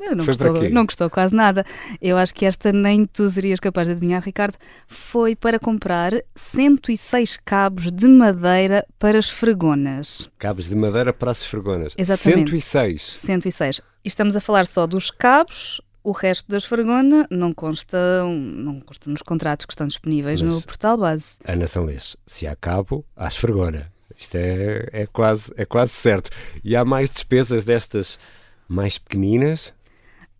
eh, 0.00 0.14
não 0.14 0.24
custou, 0.24 0.70
não 0.70 0.86
custou 0.86 1.10
quase 1.10 1.34
nada. 1.34 1.64
Eu 2.00 2.16
acho 2.16 2.34
que 2.34 2.44
esta 2.44 2.72
nem 2.72 3.06
tu 3.06 3.28
serias 3.28 3.60
capaz 3.60 3.86
de 3.86 3.92
adivinhar, 3.92 4.22
Ricardo. 4.22 4.56
Foi 4.86 5.34
para 5.34 5.58
comprar 5.58 6.12
106 6.34 7.38
cabos 7.44 7.90
de 7.90 8.06
madeira 8.06 8.86
para 8.98 9.18
esfregonas. 9.18 10.30
Cabos 10.38 10.68
de 10.68 10.76
madeira 10.76 11.12
para 11.12 11.30
as 11.30 11.40
esfregonas. 11.40 11.94
Exatamente. 11.96 12.50
106. 12.50 13.02
106. 13.02 13.82
E 14.04 14.08
estamos 14.08 14.36
a 14.36 14.40
falar 14.40 14.66
só 14.66 14.86
dos 14.86 15.10
cabos, 15.10 15.80
o 16.06 16.12
resto 16.12 16.48
da 16.48 16.56
esfregona 16.56 17.26
não 17.28 17.52
consta, 17.52 17.98
não 18.24 18.78
consta 18.78 19.10
nos 19.10 19.22
contratos 19.22 19.66
que 19.66 19.72
estão 19.72 19.88
disponíveis 19.88 20.40
Mas, 20.40 20.52
no 20.52 20.62
portal 20.62 20.96
base. 20.96 21.36
Ana 21.44 21.66
Sanlês, 21.66 22.16
se 22.24 22.46
há 22.46 22.54
cabo, 22.54 23.04
há 23.16 23.26
esfregona. 23.26 23.90
Isto 24.16 24.36
é, 24.36 24.88
é, 24.92 25.06
quase, 25.06 25.52
é 25.56 25.64
quase 25.64 25.92
certo. 25.92 26.30
E 26.62 26.76
há 26.76 26.84
mais 26.84 27.10
despesas 27.10 27.64
destas 27.64 28.20
mais 28.68 28.98
pequeninas? 28.98 29.74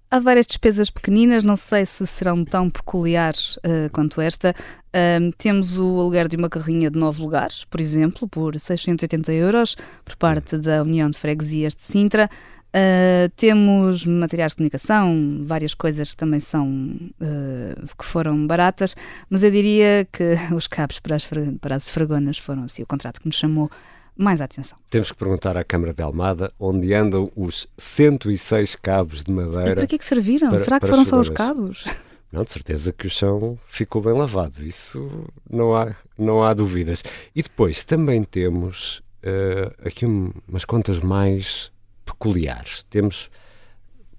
Há 0.09 0.21
várias 0.21 0.47
despesas 0.47 0.89
pequeninas, 0.89 1.43
não 1.43 1.57
sei 1.57 1.85
se 1.85 2.07
serão 2.07 2.45
tão 2.45 2.71
peculiares 2.71 3.57
uh, 3.57 3.91
quanto 3.93 4.21
esta. 4.21 4.55
Uh, 4.95 5.33
temos 5.37 5.77
o 5.79 5.99
aluguer 5.99 6.29
de 6.29 6.37
uma 6.37 6.49
carrinha 6.49 6.89
de 6.89 6.97
nove 6.97 7.21
lugares, 7.21 7.65
por 7.65 7.81
exemplo, 7.81 8.29
por 8.29 8.59
680 8.59 9.33
euros, 9.33 9.77
por 10.05 10.15
parte 10.15 10.57
da 10.59 10.81
União 10.83 11.11
de 11.11 11.19
Freguesias 11.19 11.75
de 11.75 11.83
Sintra. 11.83 12.31
Uh, 12.77 13.31
temos 13.37 14.05
materiais 14.05 14.53
de 14.53 14.57
comunicação, 14.57 15.43
várias 15.47 15.73
coisas 15.73 16.11
que 16.11 16.17
também 16.19 16.41
são 16.41 16.69
uh, 16.69 17.97
que 17.97 18.05
foram 18.05 18.47
baratas, 18.47 18.95
mas 19.31 19.43
eu 19.43 19.51
diria 19.51 20.07
que 20.13 20.35
os 20.55 20.67
cabos 20.67 20.99
para 21.01 21.17
as, 21.17 21.27
para 21.59 21.75
as 21.75 21.85
esfregonas 21.85 22.37
foram 22.37 22.65
assim, 22.65 22.83
o 22.83 22.87
contrato 22.87 23.19
que 23.19 23.27
nos 23.27 23.37
chamou 23.37 23.71
mais 24.15 24.43
a 24.43 24.45
atenção. 24.45 24.77
Temos 24.91 25.11
que 25.11 25.17
perguntar 25.17 25.57
à 25.57 25.65
Câmara 25.65 25.95
de 25.95 26.03
Almada 26.03 26.53
onde 26.61 26.93
andam 26.93 27.33
os 27.35 27.67
106 27.79 28.77
cabos 28.77 29.25
de 29.25 29.33
madeira. 29.33 29.73
E 29.73 29.75
para 29.77 29.87
que 29.87 29.95
é 29.95 29.99
que 29.99 30.05
serviram? 30.05 30.51
Para, 30.51 30.59
Será 30.59 30.79
que 30.79 30.87
foram 30.87 31.05
só 31.07 31.19
os 31.19 31.31
cabos? 31.31 31.87
Não, 32.31 32.45
de 32.45 32.53
certeza 32.53 32.93
que 32.93 33.07
o 33.07 33.11
chão 33.11 33.59
ficou 33.69 34.03
bem 34.03 34.13
lavado, 34.13 34.63
isso 34.63 35.09
não 35.49 35.75
há, 35.75 35.95
não 36.19 36.43
há 36.43 36.53
dúvidas. 36.53 37.03
E 37.35 37.43
depois 37.43 37.85
também 37.85 38.25
temos 38.25 38.99
uh, 39.23 39.73
aqui 39.87 40.05
um, 40.05 40.33
umas 40.47 40.65
contas 40.65 40.99
mais 40.99 41.71
peculiares. 42.19 42.83
Temos, 42.85 43.31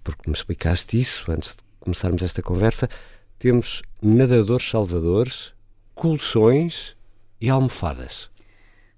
porque 0.04 0.30
me 0.30 0.36
explicaste 0.36 1.00
isso 1.00 1.32
antes 1.32 1.52
de 1.52 1.64
começarmos 1.80 2.22
esta 2.22 2.42
conversa, 2.42 2.90
temos 3.40 3.82
nadadores 4.02 4.70
salvadores, 4.70 5.54
colchões 5.94 6.96
e 7.40 7.50
almofadas. 7.50 8.30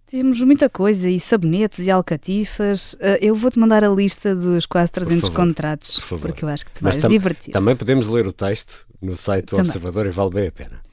Temos 0.06 0.42
muita 0.42 0.68
coisa, 0.68 1.08
e 1.08 1.20
sabonetes 1.20 1.86
e 1.86 1.92
alcatifas. 1.92 2.96
Eh, 3.00 3.20
eu 3.22 3.36
vou-te 3.36 3.60
mandar 3.60 3.84
a 3.84 3.90
lista 3.90 4.36
dos 4.36 4.66
quase 4.66 4.92
300 4.92 5.30
por 5.30 5.36
contratos, 5.36 6.00
por 6.00 6.20
porque 6.20 6.44
eu 6.44 6.50
acho 6.50 6.66
que 6.66 6.72
te 6.72 6.82
vais 6.82 6.98
divertir. 6.98 7.54
Também 7.54 7.76
podemos 7.76 8.08
ler 8.08 8.26
o 8.26 8.34
texto 8.34 8.88
no 9.00 9.16
site 9.16 9.46
do 9.46 9.56
também. 9.58 9.66
Observador 9.68 10.08
e 10.08 10.10
vale 10.10 10.30
bem 10.32 10.48
a 10.48 10.52
pena. 10.52 10.89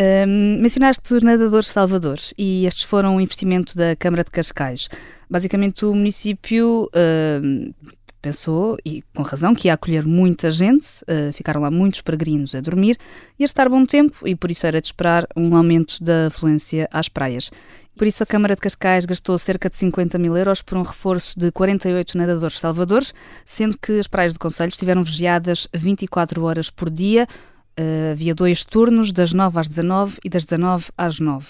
Um, 0.00 0.62
mencionaste 0.62 1.22
nadadores 1.22 1.66
salvadores 1.66 2.32
e 2.38 2.64
estes 2.64 2.84
foram 2.84 3.16
um 3.16 3.20
investimento 3.20 3.76
da 3.76 3.94
Câmara 3.94 4.24
de 4.24 4.30
Cascais. 4.30 4.88
Basicamente, 5.28 5.84
o 5.84 5.92
município 5.92 6.88
pensou, 8.22 8.78
e 8.84 9.02
com 9.14 9.22
razão, 9.22 9.54
que 9.54 9.68
ia 9.68 9.74
acolher 9.74 10.06
muita 10.06 10.50
gente, 10.50 11.02
uh, 11.02 11.32
ficaram 11.32 11.60
lá 11.60 11.70
muitos 11.70 12.00
peregrinos 12.00 12.54
a 12.54 12.60
dormir, 12.60 12.96
ia 13.38 13.44
estar 13.44 13.68
bom 13.68 13.84
tempo 13.84 14.26
e 14.26 14.34
por 14.34 14.50
isso 14.50 14.66
era 14.66 14.80
de 14.80 14.86
esperar 14.86 15.26
um 15.36 15.54
aumento 15.56 16.02
da 16.02 16.28
afluência 16.28 16.88
às 16.90 17.08
praias. 17.08 17.50
Por 17.96 18.06
isso, 18.06 18.22
a 18.22 18.26
Câmara 18.26 18.54
de 18.54 18.62
Cascais 18.62 19.04
gastou 19.04 19.38
cerca 19.38 19.68
de 19.68 19.76
50 19.76 20.16
mil 20.18 20.34
euros 20.34 20.62
por 20.62 20.78
um 20.78 20.82
reforço 20.82 21.38
de 21.38 21.52
48 21.52 22.16
nadadores 22.16 22.58
salvadores, 22.58 23.12
sendo 23.44 23.76
que 23.76 23.98
as 23.98 24.06
praias 24.06 24.32
do 24.32 24.38
Conselho 24.38 24.70
estiveram 24.70 25.02
vigiadas 25.02 25.68
24 25.74 26.42
horas 26.42 26.70
por 26.70 26.88
dia, 26.88 27.26
Uh, 27.78 28.12
havia 28.12 28.34
dois 28.34 28.64
turnos, 28.64 29.12
das 29.12 29.32
9 29.32 29.58
às 29.58 29.68
19 29.68 30.18
e 30.24 30.28
das 30.28 30.44
19 30.44 30.86
às 30.96 31.20
9. 31.20 31.46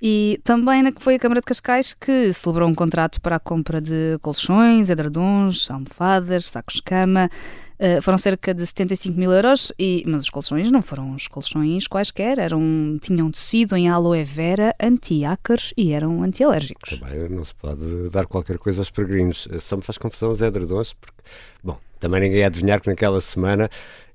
E 0.00 0.38
também 0.44 0.92
foi 0.98 1.14
a 1.14 1.18
Câmara 1.18 1.40
de 1.40 1.46
Cascais 1.46 1.94
que 1.94 2.32
celebrou 2.32 2.68
um 2.68 2.74
contrato 2.74 3.20
para 3.20 3.36
a 3.36 3.40
compra 3.40 3.80
de 3.80 4.18
colchões, 4.20 4.90
edredons, 4.90 5.70
almofadas, 5.70 6.46
sacos-cama. 6.46 7.30
Uh, 7.78 8.00
foram 8.00 8.16
cerca 8.16 8.54
de 8.54 8.64
75 8.66 9.18
mil 9.18 9.32
euros, 9.32 9.72
e, 9.78 10.04
mas 10.06 10.22
os 10.22 10.30
colchões 10.30 10.70
não 10.70 10.80
foram 10.80 11.12
os 11.14 11.26
colchões 11.26 11.86
quaisquer, 11.88 12.38
eram, 12.38 12.98
tinham 13.00 13.30
tecido 13.30 13.76
em 13.76 13.88
aloe 13.88 14.22
vera, 14.22 14.74
anti-ácaros 14.80 15.74
e 15.76 15.92
eram 15.92 16.22
antialérgicos. 16.22 16.98
Também 16.98 17.28
não 17.28 17.44
se 17.44 17.54
pode 17.54 18.10
dar 18.10 18.26
qualquer 18.26 18.58
coisa 18.58 18.80
aos 18.80 18.90
peregrinos. 18.90 19.48
Só 19.60 19.76
me 19.76 19.82
faz 19.82 19.98
confusão 19.98 20.30
os 20.30 20.40
edredons, 20.40 20.94
porque, 20.94 21.22
bom, 21.62 21.78
também 21.98 22.20
ninguém 22.20 22.38
ia 22.40 22.46
adivinhar 22.46 22.80
que 22.80 22.88
naquela 22.88 23.20
semana 23.20 23.68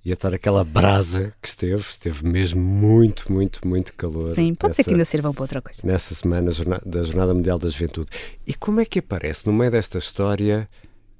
ia 0.04 0.14
estar 0.14 0.34
aquela 0.34 0.64
brasa 0.64 1.34
que 1.42 1.48
esteve, 1.48 1.82
esteve 1.82 2.26
mesmo 2.26 2.62
muito, 2.62 3.32
muito, 3.32 3.68
muito 3.68 3.94
calor. 3.94 4.34
Sim, 4.36 4.54
pode 4.54 4.70
nessa, 4.70 4.76
ser 4.78 4.84
que 4.86 4.92
ainda 4.92 5.06
sirvam 5.06 5.34
para 5.34 5.44
outra 5.44 5.62
coisa. 5.62 5.82
Nessa 5.84 6.16
semana 6.16 6.52
da 6.86 7.04
Jornada 7.04 7.34
Mundial 7.34 7.60
da 7.60 7.70
Juventude. 7.70 8.10
E 8.48 8.54
como 8.54 8.80
é 8.80 8.86
que 8.86 9.00
aparece 9.00 9.46
no 9.48 9.54
meio 9.54 9.72
desta 9.72 9.98
história 9.98 10.70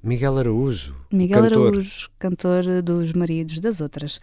Miguel 0.02 0.38
Araújo? 0.38 0.94
Miguel 1.12 1.42
cantor? 1.42 1.68
Araújo, 1.68 2.08
cantor 2.18 2.82
dos 2.82 3.12
maridos 3.12 3.60
das 3.60 3.80
outras. 3.80 4.20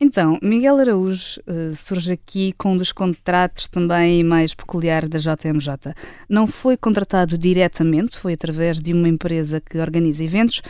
Então, 0.00 0.36
Miguel 0.42 0.78
Araújo 0.80 1.40
uh, 1.46 1.76
surge 1.76 2.14
aqui 2.14 2.52
com 2.58 2.72
um 2.72 2.76
dos 2.76 2.90
contratos 2.90 3.68
também 3.68 4.24
mais 4.24 4.52
peculiares 4.52 5.08
da 5.08 5.18
JMJ. 5.18 5.94
Não 6.28 6.48
foi 6.48 6.76
contratado 6.76 7.38
diretamente, 7.38 8.18
foi 8.18 8.32
através 8.32 8.80
de 8.80 8.92
uma 8.92 9.08
empresa 9.08 9.60
que 9.60 9.78
organiza 9.78 10.24
eventos 10.24 10.60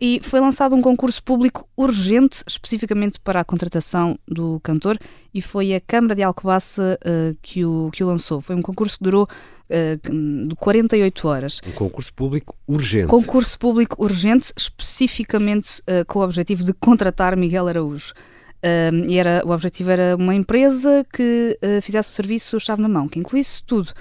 e 0.00 0.20
foi 0.22 0.40
lançado 0.40 0.76
um 0.76 0.80
concurso 0.80 1.22
público 1.22 1.68
urgente 1.76 2.44
especificamente 2.46 3.18
para 3.18 3.40
a 3.40 3.44
contratação 3.44 4.16
do 4.28 4.60
cantor 4.60 4.96
e 5.34 5.42
foi 5.42 5.74
a 5.74 5.80
Câmara 5.80 6.14
de 6.14 6.22
Alcobaça 6.22 6.98
uh, 7.04 7.36
que, 7.42 7.64
o, 7.64 7.90
que 7.92 8.04
o 8.04 8.06
lançou. 8.06 8.40
Foi 8.40 8.54
um 8.54 8.62
concurso 8.62 8.96
que 8.96 9.04
durou 9.04 9.24
uh, 9.24 10.46
de 10.48 10.54
48 10.54 11.28
horas. 11.28 11.60
Um 11.66 11.72
concurso 11.72 12.14
público 12.14 12.56
urgente. 12.66 13.08
Concurso 13.08 13.58
público 13.58 14.02
urgente, 14.02 14.52
especificamente 14.56 15.80
uh, 15.80 16.04
com 16.06 16.20
o 16.20 16.22
objetivo 16.22 16.62
de 16.62 16.72
contratar 16.72 17.36
Miguel 17.36 17.66
Araújo. 17.66 18.12
e 19.08 19.18
era, 19.18 19.42
o 19.44 19.50
objetivo 19.50 19.90
era 19.90 20.14
uma 20.16 20.34
empresa 20.34 21.04
que 21.12 21.58
fizesse 21.82 22.10
o 22.10 22.12
serviço 22.12 22.58
chave 22.60 22.82
na 22.82 22.88
mão, 22.88 23.08
que 23.08 23.18
incluísse 23.18 23.62
tudo 23.62 23.92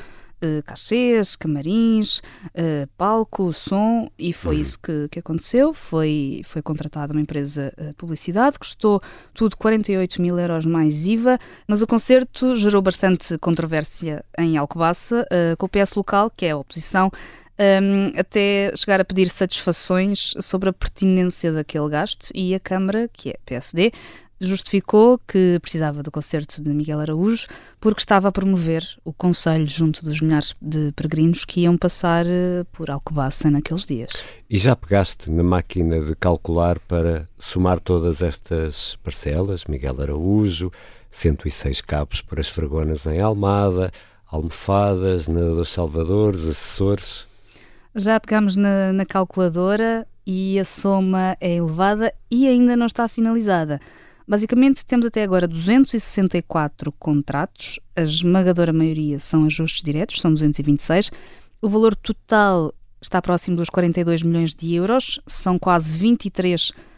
uh, 0.43 0.63
cachês, 0.63 1.35
camarins, 1.35 2.19
uh, 2.19 2.87
palco, 2.97 3.51
som, 3.53 4.09
e 4.17 4.31
foi 4.33 4.55
uhum. 4.55 4.61
isso 4.61 4.79
que, 4.79 5.07
que 5.09 5.19
aconteceu. 5.19 5.73
Foi, 5.73 6.41
foi 6.43 6.61
contratada 6.61 7.13
uma 7.13 7.21
empresa 7.21 7.73
de 7.77 7.93
publicidade, 7.93 8.59
custou 8.59 9.01
tudo 9.33 9.57
48 9.57 10.21
mil 10.21 10.37
euros 10.39 10.65
mais 10.65 11.05
IVA, 11.05 11.39
mas 11.67 11.81
o 11.81 11.87
concerto 11.87 12.55
gerou 12.55 12.81
bastante 12.81 13.37
controvérsia 13.37 14.23
em 14.37 14.57
Alcobaça, 14.57 15.25
com 15.57 15.65
o 15.65 15.69
PS 15.69 15.95
local, 15.95 16.31
que 16.35 16.45
é 16.45 16.51
a 16.51 16.57
oposição, 16.57 17.11
um, 17.59 18.19
até 18.19 18.71
chegar 18.75 19.01
a 19.01 19.05
pedir 19.05 19.29
satisfações 19.29 20.33
sobre 20.39 20.69
a 20.69 20.73
pertinência 20.73 21.51
daquele 21.51 21.89
gasto 21.89 22.29
e 22.33 22.53
a 22.53 22.59
Câmara, 22.59 23.09
que 23.11 23.31
é 23.31 23.35
PSD, 23.45 23.91
justificou 24.39 25.19
que 25.27 25.59
precisava 25.61 26.03
do 26.03 26.11
concerto 26.11 26.61
de 26.61 26.69
Miguel 26.69 26.99
Araújo 26.99 27.47
porque 27.79 27.99
estava 27.99 28.27
a 28.27 28.31
promover 28.31 28.83
o 29.03 29.11
conselho 29.11 29.67
junto 29.67 30.03
dos 30.03 30.21
milhares 30.21 30.53
de 30.61 30.91
peregrinos 30.91 31.43
que 31.43 31.61
iam 31.61 31.77
passar 31.77 32.25
eh, 32.27 32.63
por 32.71 32.89
Alcobaça 32.89 33.49
naqueles 33.49 33.85
dias. 33.85 34.11
E 34.49 34.57
já 34.57 34.75
pegaste 34.75 35.31
na 35.31 35.43
máquina 35.43 35.99
de 35.99 36.15
calcular 36.15 36.79
para 36.79 37.27
somar 37.37 37.79
todas 37.79 38.21
estas 38.21 38.95
parcelas, 39.03 39.65
Miguel 39.65 40.01
Araújo, 40.01 40.71
106 41.11 41.81
cabos 41.81 42.21
para 42.21 42.39
as 42.39 42.47
fregonas 42.47 43.05
em 43.07 43.19
Almada, 43.19 43.91
almofadas, 44.29 45.27
nadadores 45.27 45.69
salvadores, 45.69 46.43
assessores? 46.43 47.25
Já 47.95 48.19
pegamos 48.19 48.55
na, 48.55 48.93
na 48.93 49.05
calculadora 49.05 50.07
e 50.25 50.59
a 50.59 50.65
soma 50.65 51.37
é 51.39 51.55
elevada 51.55 52.13
e 52.29 52.47
ainda 52.47 52.75
não 52.75 52.85
está 52.85 53.07
finalizada. 53.07 53.79
Basicamente, 54.27 54.85
temos 54.85 55.05
até 55.05 55.23
agora 55.23 55.47
264 55.47 56.91
contratos, 56.93 57.79
a 57.95 58.01
esmagadora 58.01 58.73
maioria 58.73 59.19
são 59.19 59.45
ajustes 59.45 59.81
diretos, 59.81 60.19
são 60.19 60.33
226. 60.33 61.11
O 61.61 61.69
valor 61.69 61.95
total 61.95 62.73
está 63.01 63.21
próximo 63.21 63.55
dos 63.55 63.69
42 63.69 64.23
milhões 64.23 64.53
de 64.53 64.73
euros, 64.73 65.19
são 65.25 65.57
quase 65.57 65.93
23 65.93 66.71
milhões 66.73 66.96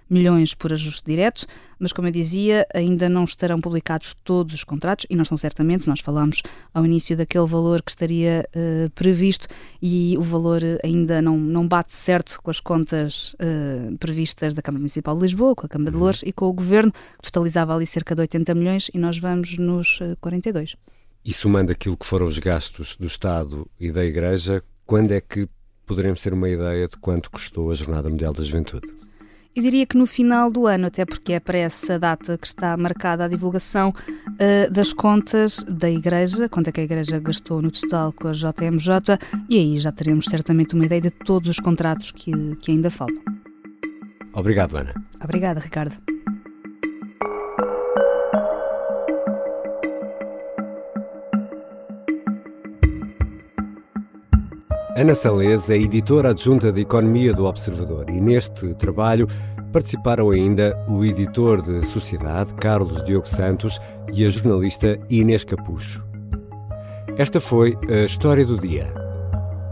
por 0.57 0.73
ajuste 0.73 1.03
direto, 1.05 1.45
mas 1.77 1.93
como 1.93 2.07
eu 2.07 2.11
dizia, 2.11 2.67
ainda 2.73 3.07
não 3.07 3.23
estarão 3.23 3.61
publicados 3.61 4.15
todos 4.23 4.55
os 4.55 4.63
contratos 4.63 5.05
e 5.09 5.15
não 5.15 5.23
estão 5.23 5.37
certamente, 5.37 5.87
nós 5.87 5.99
falámos 5.99 6.41
ao 6.73 6.85
início 6.85 7.15
daquele 7.15 7.45
valor 7.45 7.81
que 7.81 7.91
estaria 7.91 8.45
uh, 8.55 8.89
previsto 8.91 9.47
e 9.81 10.17
o 10.17 10.21
valor 10.21 10.61
ainda 10.83 11.21
não, 11.21 11.37
não 11.37 11.67
bate 11.67 11.93
certo 11.93 12.39
com 12.41 12.49
as 12.49 12.59
contas 12.59 13.33
uh, 13.35 13.97
previstas 13.97 14.53
da 14.53 14.61
Câmara 14.61 14.79
Municipal 14.79 15.15
de 15.15 15.21
Lisboa, 15.21 15.55
com 15.55 15.65
a 15.65 15.69
Câmara 15.69 15.91
de 15.91 15.97
uhum. 15.97 16.03
Lourdes 16.03 16.23
e 16.25 16.33
com 16.33 16.45
o 16.45 16.53
Governo, 16.53 16.91
que 16.91 17.31
totalizava 17.31 17.75
ali 17.75 17.85
cerca 17.85 18.15
de 18.15 18.21
80 18.21 18.53
milhões 18.55 18.89
e 18.93 18.97
nós 18.97 19.17
vamos 19.17 19.57
nos 19.57 19.99
uh, 20.01 20.17
42. 20.19 20.75
E 21.23 21.33
somando 21.33 21.71
aquilo 21.71 21.97
que 21.97 22.05
foram 22.05 22.25
os 22.25 22.39
gastos 22.39 22.95
do 22.95 23.05
Estado 23.05 23.67
e 23.79 23.91
da 23.91 24.03
Igreja, 24.03 24.63
quando 24.85 25.11
é 25.11 25.21
que 25.21 25.47
poderemos 25.85 26.21
ter 26.21 26.33
uma 26.33 26.49
ideia 26.49 26.87
de 26.87 26.97
quanto 26.97 27.31
custou 27.31 27.71
a 27.71 27.75
Jornada 27.75 28.09
Mundial 28.09 28.33
da 28.33 28.43
Juventude? 28.43 28.87
Eu 29.55 29.63
diria 29.63 29.85
que 29.85 29.97
no 29.97 30.05
final 30.05 30.51
do 30.51 30.67
ano, 30.67 30.87
até 30.87 31.05
porque 31.05 31.33
é 31.33 31.39
para 31.39 31.57
essa 31.57 31.97
data 31.97 32.37
que 32.37 32.45
está 32.45 32.77
marcada 32.77 33.25
a 33.25 33.27
divulgação 33.27 33.89
uh, 33.89 34.71
das 34.71 34.93
contas 34.93 35.63
da 35.63 35.89
Igreja, 35.89 36.47
quanto 36.47 36.69
é 36.69 36.71
que 36.71 36.79
a 36.79 36.83
Igreja 36.83 37.19
gastou 37.19 37.61
no 37.61 37.71
total 37.71 38.13
com 38.13 38.27
a 38.27 38.31
JMJ, 38.31 39.17
e 39.49 39.57
aí 39.57 39.79
já 39.79 39.91
teremos 39.91 40.25
certamente 40.25 40.75
uma 40.75 40.85
ideia 40.85 41.01
de 41.01 41.09
todos 41.09 41.49
os 41.49 41.59
contratos 41.59 42.11
que, 42.11 42.31
que 42.61 42.71
ainda 42.71 42.91
faltam. 42.91 43.23
Obrigado, 44.33 44.77
Ana. 44.77 44.93
Obrigada, 45.19 45.59
Ricardo. 45.59 46.08
Ana 54.99 55.15
Salês 55.15 55.69
é 55.69 55.77
editora 55.77 56.31
adjunta 56.31 56.73
de 56.73 56.81
Economia 56.81 57.31
do 57.31 57.45
Observador 57.45 58.09
e 58.09 58.19
neste 58.19 58.73
trabalho 58.73 59.29
participaram 59.71 60.29
ainda 60.29 60.77
o 60.89 61.05
editor 61.05 61.61
de 61.61 61.85
Sociedade, 61.85 62.53
Carlos 62.55 63.01
Diogo 63.05 63.25
Santos, 63.25 63.79
e 64.11 64.25
a 64.25 64.29
jornalista 64.29 64.99
Inês 65.09 65.45
Capucho. 65.45 66.05
Esta 67.17 67.39
foi 67.39 67.77
a 67.89 68.03
história 68.03 68.45
do 68.45 68.59
dia. 68.59 68.93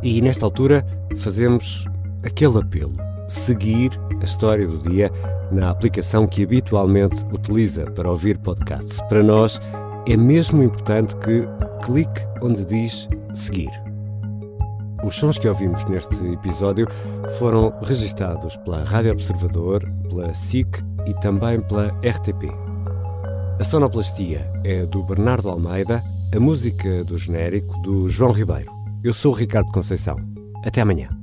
E 0.01 0.21
nesta 0.21 0.45
altura 0.45 0.87
fazemos 1.17 1.85
aquele 2.23 2.59
apelo: 2.59 2.95
seguir 3.27 3.99
a 4.21 4.23
história 4.23 4.65
do 4.65 4.77
dia 4.77 5.11
na 5.51 5.71
aplicação 5.71 6.25
que 6.25 6.45
habitualmente 6.45 7.25
utiliza 7.33 7.83
para 7.91 8.09
ouvir 8.09 8.37
podcasts. 8.37 9.01
Para 9.09 9.21
nós 9.21 9.59
é 10.07 10.15
mesmo 10.15 10.63
importante 10.63 11.17
que 11.17 11.45
clique 11.85 12.25
onde 12.41 12.63
diz 12.63 13.09
seguir. 13.33 13.86
Os 15.03 15.15
sons 15.15 15.37
que 15.37 15.47
ouvimos 15.47 15.83
neste 15.85 16.15
episódio 16.31 16.87
foram 17.37 17.73
registados 17.83 18.57
pela 18.57 18.83
Rádio 18.83 19.13
Observador, 19.13 19.87
pela 20.09 20.33
SIC 20.33 20.67
e 21.05 21.13
também 21.15 21.61
pela 21.61 21.87
RTP. 21.99 22.51
A 23.59 23.63
sonoplastia 23.63 24.51
é 24.63 24.85
do 24.85 25.03
Bernardo 25.03 25.49
Almeida, 25.49 26.03
a 26.35 26.39
música 26.39 27.03
do 27.03 27.17
genérico 27.17 27.79
do 27.81 28.09
João 28.09 28.31
Ribeiro. 28.31 28.71
Eu 29.03 29.13
sou 29.13 29.31
o 29.31 29.35
Ricardo 29.35 29.71
Conceição. 29.71 30.17
Até 30.63 30.81
amanhã. 30.81 31.16